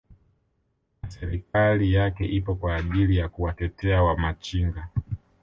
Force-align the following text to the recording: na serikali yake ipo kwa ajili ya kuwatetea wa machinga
na 1.03 1.09
serikali 1.11 1.93
yake 1.93 2.25
ipo 2.25 2.55
kwa 2.55 2.75
ajili 2.75 3.17
ya 3.17 3.29
kuwatetea 3.29 4.03
wa 4.03 4.17
machinga 4.17 4.87